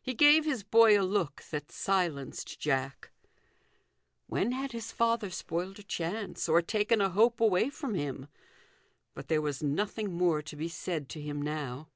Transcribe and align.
He 0.00 0.14
gave 0.14 0.46
his 0.46 0.62
boy 0.62 0.98
a 0.98 1.04
look 1.04 1.42
that 1.50 1.70
silenced 1.70 2.58
Jack. 2.58 3.10
When 4.26 4.52
had 4.52 4.72
his 4.72 4.90
THE 4.92 4.96
GOLDEN 4.96 5.28
RULE. 5.28 5.40
293 5.46 5.52
father 5.52 5.74
spoiled 5.76 5.78
a 6.24 6.26
chance, 6.26 6.48
or 6.48 6.62
taken 6.62 7.00
a 7.02 7.10
hope 7.10 7.38
away 7.38 7.68
from 7.68 7.92
him? 7.92 8.28
But 9.12 9.28
there 9.28 9.42
was 9.42 9.62
nothing 9.62 10.14
more 10.14 10.40
to 10.40 10.56
be 10.56 10.70
said 10.70 11.10
to 11.10 11.20
him 11.20 11.42
now. 11.42 11.90